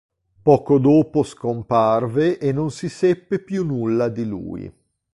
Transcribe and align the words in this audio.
Poco 0.41 0.79
dopo 0.79 1.21
scomparve 1.21 2.39
e 2.39 2.51
non 2.51 2.71
si 2.71 2.89
seppe 2.89 3.37
più 3.37 3.63
nulla 3.63 4.09
di 4.09 4.25
lui. 4.25 4.73